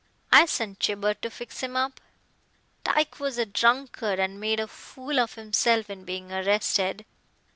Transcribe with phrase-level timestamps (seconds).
[0.31, 2.01] I sent Gibber to fix him up.
[2.83, 7.05] Tyke was a drunkard and made a fool of himself in being arrested.